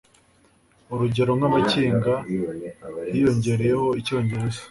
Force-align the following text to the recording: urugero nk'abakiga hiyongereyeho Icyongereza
urugero 0.93 1.31
nk'abakiga 1.39 2.13
hiyongereyeho 3.11 3.85
Icyongereza 3.99 4.59